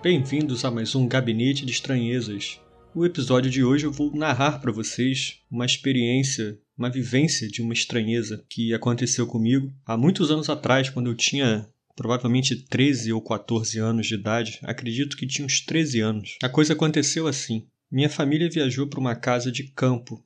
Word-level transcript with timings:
Bem-vindos 0.00 0.64
a 0.64 0.70
mais 0.70 0.94
um 0.94 1.08
Gabinete 1.08 1.66
de 1.66 1.72
Estranhezas. 1.72 2.60
No 2.94 3.04
episódio 3.04 3.50
de 3.50 3.64
hoje 3.64 3.84
eu 3.84 3.90
vou 3.90 4.14
narrar 4.14 4.60
para 4.60 4.70
vocês 4.70 5.40
uma 5.50 5.66
experiência, 5.66 6.56
uma 6.78 6.88
vivência 6.88 7.48
de 7.48 7.60
uma 7.60 7.72
estranheza 7.72 8.44
que 8.48 8.72
aconteceu 8.72 9.26
comigo 9.26 9.74
há 9.84 9.96
muitos 9.96 10.30
anos 10.30 10.48
atrás, 10.48 10.88
quando 10.88 11.10
eu 11.10 11.16
tinha 11.16 11.68
provavelmente 11.96 12.54
13 12.54 13.12
ou 13.12 13.20
14 13.20 13.80
anos 13.80 14.06
de 14.06 14.14
idade. 14.14 14.60
Acredito 14.62 15.16
que 15.16 15.26
tinha 15.26 15.44
uns 15.44 15.60
13 15.60 15.98
anos. 15.98 16.38
A 16.40 16.48
coisa 16.48 16.74
aconteceu 16.74 17.26
assim. 17.26 17.66
Minha 17.90 18.08
família 18.08 18.48
viajou 18.48 18.86
para 18.86 19.00
uma 19.00 19.16
casa 19.16 19.50
de 19.50 19.64
campo 19.64 20.24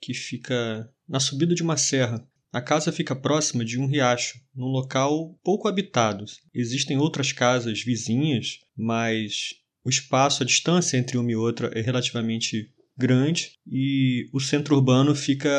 que 0.00 0.14
fica 0.14 0.90
na 1.06 1.20
subida 1.20 1.54
de 1.54 1.62
uma 1.62 1.76
serra. 1.76 2.26
A 2.52 2.60
casa 2.60 2.90
fica 2.90 3.14
próxima 3.14 3.64
de 3.64 3.78
um 3.78 3.86
riacho, 3.86 4.40
num 4.54 4.66
local 4.66 5.38
pouco 5.44 5.68
habitado. 5.68 6.24
Existem 6.52 6.98
outras 6.98 7.30
casas 7.30 7.82
vizinhas, 7.82 8.58
mas 8.76 9.54
o 9.84 9.88
espaço, 9.88 10.42
a 10.42 10.46
distância 10.46 10.96
entre 10.96 11.16
uma 11.16 11.30
e 11.30 11.36
outra 11.36 11.70
é 11.74 11.80
relativamente 11.80 12.72
grande 12.96 13.52
e 13.66 14.28
o 14.32 14.40
centro 14.40 14.74
urbano 14.74 15.14
fica 15.14 15.50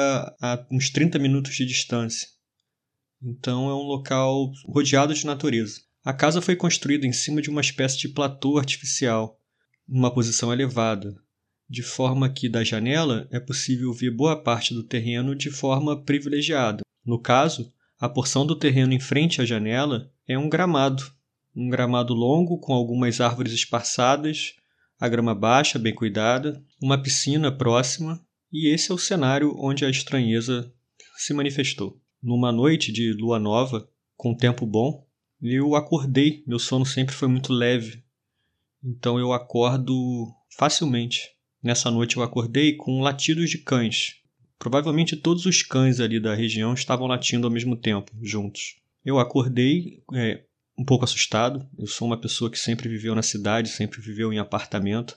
a 0.42 0.66
uns 0.70 0.90
30 0.90 1.18
minutos 1.18 1.56
de 1.56 1.66
distância. 1.66 2.28
Então 3.24 3.70
é 3.70 3.74
um 3.74 3.84
local 3.84 4.52
rodeado 4.68 5.14
de 5.14 5.26
natureza. 5.26 5.82
A 6.04 6.14
casa 6.14 6.42
foi 6.42 6.56
construída 6.56 7.08
em 7.08 7.14
cima 7.14 7.42
de 7.42 7.50
uma 7.50 7.62
espécie 7.62 7.98
de 8.00 8.10
platô 8.10 8.58
artificial, 8.58 9.40
numa 9.88 10.14
posição 10.14 10.52
elevada, 10.52 11.16
de 11.72 11.82
forma 11.82 12.28
que 12.28 12.50
da 12.50 12.66
janela 12.66 13.30
é 13.32 13.40
possível 13.40 13.94
ver 13.94 14.12
boa 14.12 14.36
parte 14.36 14.74
do 14.74 14.84
terreno 14.84 15.34
de 15.34 15.50
forma 15.50 16.04
privilegiada. 16.04 16.84
No 17.06 17.18
caso, 17.18 17.72
a 17.98 18.10
porção 18.10 18.46
do 18.46 18.58
terreno 18.58 18.92
em 18.92 19.00
frente 19.00 19.42
à 19.42 19.46
janela 19.46 20.12
é 20.28 20.38
um 20.38 20.50
gramado, 20.50 21.02
um 21.56 21.70
gramado 21.70 22.14
longo 22.14 22.60
com 22.60 22.74
algumas 22.74 23.22
árvores 23.22 23.54
esparçadas, 23.54 24.54
a 25.00 25.08
grama 25.08 25.34
baixa, 25.34 25.80
bem 25.80 25.96
cuidada, 25.96 26.62
uma 26.82 27.02
piscina 27.02 27.50
próxima, 27.50 28.22
e 28.52 28.68
esse 28.68 28.92
é 28.92 28.94
o 28.94 28.98
cenário 28.98 29.56
onde 29.58 29.86
a 29.86 29.90
estranheza 29.90 30.74
se 31.16 31.34
manifestou. 31.34 32.02
Numa 32.22 32.52
noite 32.52 32.92
de 32.92 33.14
lua 33.14 33.40
nova, 33.40 33.90
com 34.18 34.36
tempo 34.36 34.66
bom, 34.66 35.08
eu 35.42 35.74
acordei, 35.74 36.44
meu 36.46 36.60
sono 36.60 36.86
sempre 36.86 37.16
foi 37.16 37.30
muito 37.30 37.54
leve, 37.54 38.04
então 38.84 39.18
eu 39.18 39.32
acordo 39.32 40.28
facilmente. 40.50 41.40
Nessa 41.64 41.92
noite 41.92 42.18
eu 42.18 42.24
acordei 42.24 42.76
com 42.76 43.02
latidos 43.02 43.50
de 43.52 43.60
cães. 43.60 44.16
Provavelmente 44.58 45.16
todos 45.16 45.46
os 45.46 45.62
cães 45.62 46.00
ali 46.00 46.20
da 46.20 46.34
região 46.34 46.74
estavam 46.74 47.06
latindo 47.06 47.46
ao 47.46 47.54
mesmo 47.54 47.76
tempo, 47.76 48.12
juntos. 48.20 48.78
Eu 49.06 49.20
acordei 49.20 50.04
é, 50.14 50.44
um 50.76 50.84
pouco 50.84 51.06
assustado. 51.06 51.68
Eu 51.78 51.86
sou 51.86 52.08
uma 52.08 52.20
pessoa 52.20 52.50
que 52.50 52.58
sempre 52.58 52.90
viveu 52.90 53.14
na 53.14 53.22
cidade, 53.22 53.70
sempre 53.70 54.02
viveu 54.02 54.34
em 54.34 54.40
apartamento. 54.40 55.16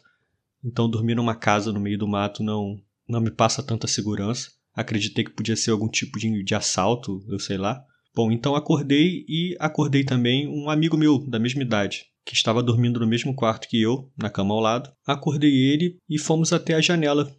Então 0.63 0.89
dormir 0.89 1.15
numa 1.15 1.35
casa 1.35 1.73
no 1.73 1.81
meio 1.81 1.97
do 1.97 2.07
mato 2.07 2.43
não, 2.43 2.79
não 3.09 3.23
me 3.23 3.31
passa 3.31 3.63
tanta 3.63 3.87
segurança. 3.87 4.51
Acreditei 4.75 5.25
que 5.25 5.31
podia 5.31 5.57
ser 5.57 5.71
algum 5.71 5.89
tipo 5.89 6.19
de, 6.19 6.43
de 6.43 6.55
assalto, 6.55 7.25
eu 7.29 7.39
sei 7.39 7.57
lá. 7.57 7.83
Bom, 8.15 8.31
então 8.31 8.55
acordei 8.55 9.25
e 9.27 9.57
acordei 9.59 10.05
também 10.05 10.47
um 10.47 10.69
amigo 10.69 10.97
meu 10.97 11.19
da 11.27 11.39
mesma 11.39 11.63
idade 11.63 12.05
que 12.25 12.35
estava 12.35 12.63
dormindo 12.63 13.01
no 13.01 13.07
mesmo 13.07 13.35
quarto 13.35 13.69
que 13.69 13.81
eu, 13.81 14.11
na 14.17 14.31
cama 14.31 14.55
ao 14.55 14.61
lado. 14.61 14.93
Acordei 15.07 15.53
ele 15.53 15.99
e 16.09 16.19
fomos 16.19 16.53
até 16.53 16.75
a 16.75 16.81
janela 16.81 17.31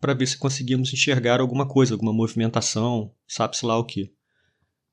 para 0.00 0.14
ver 0.14 0.26
se 0.26 0.38
conseguíamos 0.38 0.92
enxergar 0.92 1.40
alguma 1.40 1.66
coisa, 1.66 1.94
alguma 1.94 2.12
movimentação, 2.12 3.14
sabe-se 3.26 3.64
lá 3.64 3.78
o 3.78 3.84
que. 3.84 4.12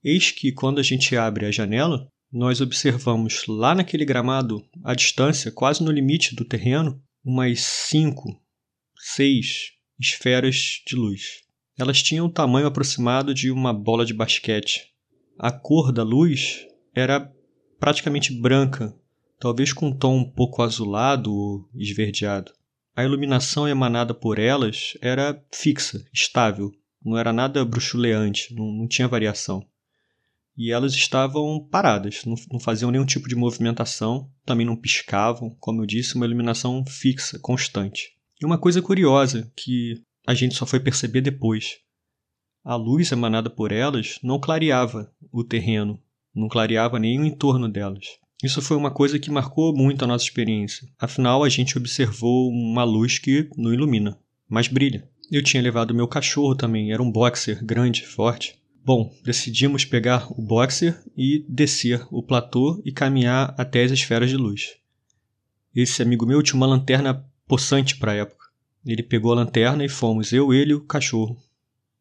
Eis 0.03 0.31
que, 0.31 0.51
quando 0.51 0.79
a 0.79 0.83
gente 0.83 1.15
abre 1.15 1.45
a 1.45 1.51
janela, 1.51 2.07
nós 2.31 2.61
observamos 2.61 3.45
lá 3.47 3.75
naquele 3.75 4.05
gramado, 4.05 4.65
à 4.83 4.95
distância, 4.95 5.51
quase 5.51 5.83
no 5.83 5.91
limite 5.91 6.33
do 6.33 6.45
terreno, 6.45 7.01
umas 7.23 7.59
cinco, 7.59 8.41
seis 8.97 9.73
esferas 9.99 10.81
de 10.87 10.95
luz. 10.95 11.41
Elas 11.77 12.01
tinham 12.01 12.25
o 12.25 12.31
tamanho 12.31 12.67
aproximado 12.67 13.33
de 13.33 13.51
uma 13.51 13.73
bola 13.73 14.05
de 14.05 14.13
basquete. 14.13 14.87
A 15.37 15.51
cor 15.51 15.91
da 15.91 16.03
luz 16.03 16.65
era 16.95 17.31
praticamente 17.79 18.33
branca, 18.33 18.95
talvez 19.41 19.73
com 19.73 19.87
um 19.87 19.97
tom 19.97 20.19
um 20.19 20.31
pouco 20.31 20.61
azulado 20.61 21.33
ou 21.33 21.67
esverdeado. 21.73 22.53
A 22.95 23.03
iluminação 23.03 23.67
emanada 23.67 24.13
por 24.13 24.37
elas 24.37 24.95
era 25.01 25.43
fixa, 25.51 26.05
estável, 26.13 26.71
não 27.03 27.17
era 27.17 27.33
nada 27.33 27.65
bruxuleante, 27.65 28.53
não, 28.53 28.71
não 28.71 28.87
tinha 28.87 29.07
variação. 29.07 29.65
E 30.55 30.71
elas 30.71 30.93
estavam 30.93 31.67
paradas, 31.71 32.23
não, 32.23 32.35
não 32.51 32.59
faziam 32.59 32.91
nenhum 32.91 33.05
tipo 33.05 33.27
de 33.27 33.35
movimentação, 33.35 34.29
também 34.45 34.65
não 34.65 34.75
piscavam, 34.75 35.49
como 35.59 35.81
eu 35.81 35.87
disse, 35.87 36.15
uma 36.15 36.25
iluminação 36.25 36.85
fixa, 36.85 37.39
constante. 37.39 38.11
E 38.39 38.45
uma 38.45 38.59
coisa 38.59 38.79
curiosa 38.79 39.51
que 39.55 40.03
a 40.27 40.35
gente 40.35 40.53
só 40.53 40.67
foi 40.67 40.79
perceber 40.79 41.21
depois: 41.21 41.79
a 42.63 42.75
luz 42.75 43.11
emanada 43.11 43.49
por 43.49 43.71
elas 43.71 44.19
não 44.21 44.39
clareava 44.39 45.11
o 45.31 45.43
terreno, 45.43 45.99
não 46.35 46.47
clareava 46.47 46.99
nem 46.99 47.19
o 47.19 47.25
entorno 47.25 47.67
delas. 47.67 48.20
Isso 48.43 48.61
foi 48.61 48.75
uma 48.75 48.89
coisa 48.89 49.19
que 49.19 49.29
marcou 49.29 49.75
muito 49.75 50.03
a 50.03 50.07
nossa 50.07 50.25
experiência. 50.25 50.87
Afinal, 50.99 51.43
a 51.43 51.49
gente 51.49 51.77
observou 51.77 52.49
uma 52.49 52.83
luz 52.83 53.19
que 53.19 53.47
não 53.55 53.73
ilumina, 53.73 54.17
mas 54.49 54.67
brilha. 54.67 55.07
Eu 55.31 55.43
tinha 55.43 55.61
levado 55.61 55.93
meu 55.93 56.07
cachorro 56.07 56.55
também, 56.55 56.91
era 56.91 57.01
um 57.01 57.11
boxer 57.11 57.63
grande, 57.63 58.05
forte. 58.05 58.59
Bom, 58.83 59.13
decidimos 59.23 59.85
pegar 59.85 60.27
o 60.31 60.41
boxer 60.41 60.99
e 61.15 61.45
descer 61.47 62.05
o 62.09 62.23
platô 62.23 62.81
e 62.83 62.91
caminhar 62.91 63.53
até 63.57 63.83
as 63.83 63.91
esferas 63.91 64.29
de 64.29 64.37
luz. 64.37 64.75
Esse 65.73 66.01
amigo 66.01 66.25
meu 66.25 66.41
tinha 66.41 66.57
uma 66.57 66.65
lanterna 66.65 67.25
possante 67.47 67.95
para 67.97 68.11
a 68.11 68.15
época. 68.15 68.47
Ele 68.85 69.03
pegou 69.03 69.31
a 69.31 69.35
lanterna 69.35 69.85
e 69.85 69.89
fomos, 69.89 70.33
eu, 70.33 70.51
ele 70.51 70.71
e 70.71 70.75
o 70.75 70.81
cachorro, 70.81 71.37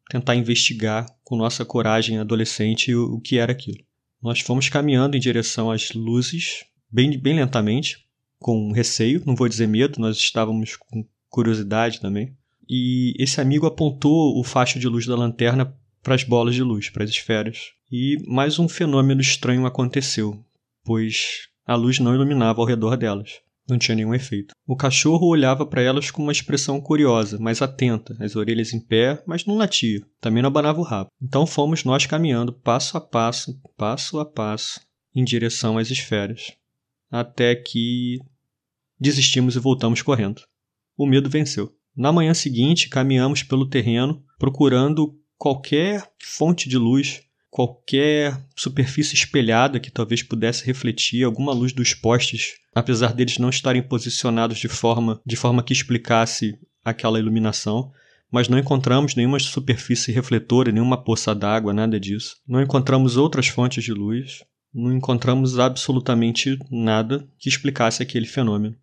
tentar 0.09 0.35
investigar 0.35 1.05
com 1.23 1.37
nossa 1.37 1.63
coragem 1.63 2.17
adolescente 2.17 2.93
o 2.95 3.19
que 3.21 3.37
era 3.37 3.51
aquilo. 3.51 3.77
Nós 4.21 4.41
fomos 4.41 4.69
caminhando 4.69 5.17
em 5.17 5.19
direção 5.19 5.71
às 5.71 5.93
luzes, 5.93 6.65
bem, 6.91 7.17
bem 7.17 7.35
lentamente, 7.35 8.05
com 8.37 8.71
receio, 8.71 9.23
não 9.25 9.35
vou 9.35 9.47
dizer 9.47 9.67
medo, 9.67 9.99
nós 9.99 10.17
estávamos 10.17 10.75
com 10.75 11.05
curiosidade 11.29 11.99
também. 11.99 12.35
E 12.69 13.13
esse 13.17 13.41
amigo 13.41 13.65
apontou 13.65 14.39
o 14.39 14.43
facho 14.43 14.79
de 14.79 14.87
luz 14.87 15.05
da 15.05 15.15
lanterna 15.15 15.75
para 16.03 16.15
as 16.15 16.23
bolas 16.23 16.55
de 16.55 16.63
luz, 16.63 16.89
para 16.89 17.03
as 17.03 17.09
esferas. 17.09 17.71
E 17.91 18.17
mais 18.27 18.59
um 18.59 18.67
fenômeno 18.67 19.21
estranho 19.21 19.65
aconteceu, 19.65 20.43
pois 20.83 21.49
a 21.65 21.75
luz 21.75 21.99
não 21.99 22.13
iluminava 22.13 22.61
ao 22.61 22.67
redor 22.67 22.95
delas. 22.97 23.41
Não 23.71 23.77
tinha 23.77 23.95
nenhum 23.95 24.13
efeito. 24.13 24.53
O 24.67 24.75
cachorro 24.75 25.27
olhava 25.27 25.65
para 25.65 25.81
elas 25.81 26.11
com 26.11 26.21
uma 26.21 26.33
expressão 26.33 26.81
curiosa, 26.81 27.37
mas 27.39 27.61
atenta, 27.61 28.13
as 28.19 28.35
orelhas 28.35 28.73
em 28.73 28.81
pé, 28.81 29.23
mas 29.25 29.45
não 29.45 29.55
latia. 29.55 30.05
Também 30.19 30.43
não 30.43 30.49
abanava 30.49 30.81
o 30.81 30.83
rabo. 30.83 31.09
Então 31.21 31.47
fomos 31.47 31.85
nós 31.85 32.05
caminhando 32.05 32.51
passo 32.51 32.97
a 32.97 32.99
passo, 33.01 33.57
passo 33.77 34.19
a 34.19 34.25
passo, 34.25 34.81
em 35.15 35.23
direção 35.23 35.77
às 35.77 35.89
esferas. 35.89 36.51
Até 37.09 37.55
que 37.55 38.19
desistimos 38.99 39.55
e 39.55 39.59
voltamos 39.59 40.01
correndo. 40.01 40.41
O 40.97 41.07
medo 41.07 41.29
venceu. 41.29 41.73
Na 41.95 42.11
manhã 42.11 42.33
seguinte, 42.33 42.89
caminhamos 42.89 43.41
pelo 43.41 43.69
terreno 43.69 44.21
procurando 44.37 45.17
qualquer 45.37 46.11
fonte 46.21 46.67
de 46.67 46.77
luz 46.77 47.21
qualquer 47.51 48.41
superfície 48.55 49.13
espelhada 49.13 49.79
que 49.79 49.91
talvez 49.91 50.23
pudesse 50.23 50.65
refletir 50.65 51.25
alguma 51.25 51.51
luz 51.51 51.73
dos 51.73 51.93
postes, 51.93 52.53
apesar 52.73 53.13
deles 53.13 53.37
não 53.37 53.49
estarem 53.49 53.83
posicionados 53.83 54.57
de 54.57 54.69
forma, 54.69 55.19
de 55.25 55.35
forma 55.35 55.61
que 55.61 55.73
explicasse 55.73 56.57
aquela 56.83 57.19
iluminação. 57.19 57.91
Mas 58.31 58.47
não 58.47 58.57
encontramos 58.57 59.13
nenhuma 59.13 59.37
superfície 59.37 60.13
refletora, 60.13 60.71
nenhuma 60.71 61.03
poça 61.03 61.35
d'água, 61.35 61.73
nada 61.73 61.99
disso. 61.99 62.37
Não 62.47 62.61
encontramos 62.61 63.17
outras 63.17 63.49
fontes 63.49 63.83
de 63.83 63.91
luz. 63.91 64.41
Não 64.73 64.95
encontramos 64.95 65.59
absolutamente 65.59 66.57
nada 66.71 67.27
que 67.37 67.49
explicasse 67.49 68.01
aquele 68.01 68.25
fenômeno. 68.25 68.73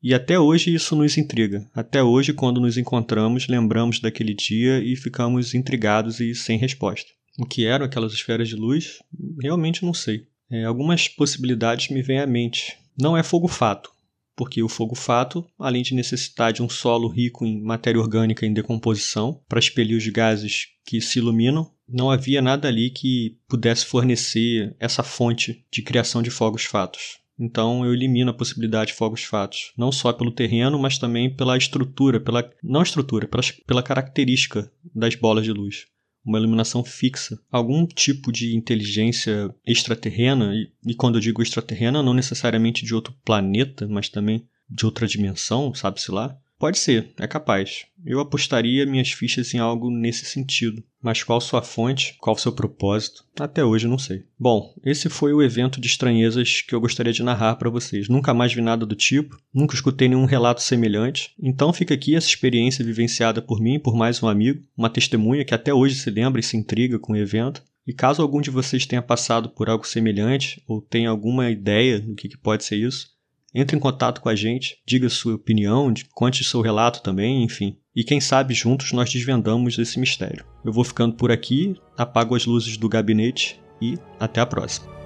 E 0.00 0.14
até 0.14 0.38
hoje 0.38 0.72
isso 0.72 0.94
nos 0.94 1.18
intriga. 1.18 1.68
Até 1.74 2.04
hoje, 2.04 2.32
quando 2.32 2.60
nos 2.60 2.78
encontramos, 2.78 3.48
lembramos 3.48 3.98
daquele 3.98 4.32
dia 4.32 4.78
e 4.78 4.94
ficamos 4.94 5.54
intrigados 5.54 6.20
e 6.20 6.32
sem 6.32 6.56
resposta 6.56 7.10
o 7.38 7.46
que 7.46 7.66
eram 7.66 7.84
aquelas 7.84 8.12
esferas 8.12 8.48
de 8.48 8.56
luz, 8.56 8.98
realmente 9.40 9.84
não 9.84 9.92
sei. 9.92 10.26
É, 10.50 10.64
algumas 10.64 11.08
possibilidades 11.08 11.88
me 11.88 12.02
vêm 12.02 12.20
à 12.20 12.26
mente. 12.26 12.76
Não 13.00 13.16
é 13.16 13.22
fogo-fato, 13.22 13.90
porque 14.36 14.62
o 14.62 14.68
fogo-fato, 14.68 15.44
além 15.58 15.82
de 15.82 15.94
necessitar 15.94 16.52
de 16.52 16.62
um 16.62 16.68
solo 16.68 17.08
rico 17.08 17.44
em 17.44 17.60
matéria 17.60 18.00
orgânica 18.00 18.46
em 18.46 18.52
decomposição 18.52 19.40
para 19.48 19.58
expelir 19.58 19.96
os 19.96 20.06
gases 20.08 20.68
que 20.84 21.00
se 21.00 21.18
iluminam, 21.18 21.70
não 21.88 22.10
havia 22.10 22.40
nada 22.40 22.68
ali 22.68 22.90
que 22.90 23.36
pudesse 23.48 23.84
fornecer 23.84 24.74
essa 24.78 25.02
fonte 25.02 25.64
de 25.72 25.82
criação 25.82 26.22
de 26.22 26.30
fogos-fatos. 26.30 27.18
Então 27.38 27.84
eu 27.84 27.92
elimino 27.92 28.30
a 28.30 28.34
possibilidade 28.34 28.92
de 28.92 28.96
fogos-fatos, 28.96 29.72
não 29.76 29.90
só 29.90 30.12
pelo 30.12 30.30
terreno, 30.30 30.78
mas 30.78 30.98
também 30.98 31.34
pela 31.34 31.58
estrutura, 31.58 32.20
pela 32.20 32.48
não 32.62 32.82
estrutura, 32.82 33.26
pela, 33.26 33.42
pela 33.66 33.82
característica 33.82 34.70
das 34.94 35.16
bolas 35.16 35.44
de 35.44 35.52
luz 35.52 35.86
uma 36.24 36.38
iluminação 36.38 36.82
fixa, 36.82 37.38
algum 37.50 37.86
tipo 37.86 38.32
de 38.32 38.56
inteligência 38.56 39.54
extraterrena, 39.66 40.54
e, 40.54 40.70
e 40.86 40.94
quando 40.94 41.16
eu 41.16 41.20
digo 41.20 41.42
extraterrena, 41.42 42.02
não 42.02 42.14
necessariamente 42.14 42.84
de 42.84 42.94
outro 42.94 43.14
planeta, 43.24 43.86
mas 43.86 44.08
também 44.08 44.46
de 44.68 44.86
outra 44.86 45.06
dimensão, 45.06 45.74
sabe-se 45.74 46.10
lá, 46.10 46.36
Pode 46.64 46.78
ser, 46.78 47.12
é 47.20 47.26
capaz. 47.26 47.84
Eu 48.06 48.20
apostaria 48.20 48.86
minhas 48.86 49.12
fichas 49.12 49.52
em 49.52 49.58
algo 49.58 49.90
nesse 49.90 50.24
sentido. 50.24 50.82
Mas 51.02 51.22
qual 51.22 51.38
sua 51.38 51.60
fonte, 51.60 52.16
qual 52.18 52.38
seu 52.38 52.52
propósito, 52.52 53.22
até 53.38 53.62
hoje 53.62 53.86
não 53.86 53.98
sei. 53.98 54.24
Bom, 54.38 54.74
esse 54.82 55.10
foi 55.10 55.34
o 55.34 55.42
evento 55.42 55.78
de 55.78 55.86
estranhezas 55.88 56.62
que 56.62 56.74
eu 56.74 56.80
gostaria 56.80 57.12
de 57.12 57.22
narrar 57.22 57.56
para 57.56 57.68
vocês. 57.68 58.08
Nunca 58.08 58.32
mais 58.32 58.54
vi 58.54 58.62
nada 58.62 58.86
do 58.86 58.96
tipo, 58.96 59.36
nunca 59.52 59.74
escutei 59.74 60.08
nenhum 60.08 60.24
relato 60.24 60.62
semelhante. 60.62 61.34
Então 61.38 61.70
fica 61.70 61.92
aqui 61.92 62.16
essa 62.16 62.28
experiência 62.28 62.82
vivenciada 62.82 63.42
por 63.42 63.60
mim 63.60 63.78
por 63.78 63.94
mais 63.94 64.22
um 64.22 64.26
amigo, 64.26 64.62
uma 64.74 64.88
testemunha 64.88 65.44
que 65.44 65.52
até 65.52 65.74
hoje 65.74 65.96
se 65.96 66.08
lembra 66.08 66.40
e 66.40 66.42
se 66.42 66.56
intriga 66.56 66.98
com 66.98 67.12
o 67.12 67.16
evento. 67.18 67.62
E 67.86 67.92
caso 67.92 68.22
algum 68.22 68.40
de 68.40 68.48
vocês 68.48 68.86
tenha 68.86 69.02
passado 69.02 69.50
por 69.50 69.68
algo 69.68 69.86
semelhante 69.86 70.62
ou 70.66 70.80
tenha 70.80 71.10
alguma 71.10 71.50
ideia 71.50 72.00
do 72.00 72.14
que 72.14 72.34
pode 72.38 72.64
ser 72.64 72.76
isso, 72.76 73.13
entre 73.54 73.76
em 73.76 73.80
contato 73.80 74.20
com 74.20 74.28
a 74.28 74.34
gente, 74.34 74.78
diga 74.86 75.08
sua 75.08 75.34
opinião, 75.34 75.92
conte 76.12 76.42
seu 76.42 76.60
relato 76.60 77.02
também, 77.02 77.44
enfim. 77.44 77.76
E 77.94 78.02
quem 78.02 78.20
sabe 78.20 78.52
juntos 78.54 78.92
nós 78.92 79.10
desvendamos 79.10 79.78
esse 79.78 80.00
mistério. 80.00 80.44
Eu 80.64 80.72
vou 80.72 80.82
ficando 80.82 81.14
por 81.14 81.30
aqui, 81.30 81.76
apago 81.96 82.34
as 82.34 82.44
luzes 82.44 82.76
do 82.76 82.88
gabinete 82.88 83.60
e 83.80 83.96
até 84.18 84.40
a 84.40 84.46
próxima. 84.46 85.03